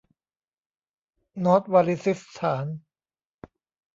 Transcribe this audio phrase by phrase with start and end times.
[1.43, 2.65] นอร์ทวาริซิสถาน